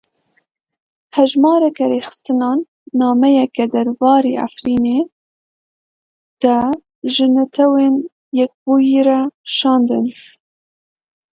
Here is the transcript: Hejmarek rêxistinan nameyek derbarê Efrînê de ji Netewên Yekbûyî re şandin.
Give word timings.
Hejmarek 1.15 1.77
rêxistinan 1.91 2.59
nameyek 2.99 3.51
derbarê 3.71 4.33
Efrînê 4.45 4.99
de 6.41 6.57
ji 7.13 7.25
Netewên 7.35 7.95
Yekbûyî 8.37 9.01
re 9.07 9.21
şandin. 9.55 10.05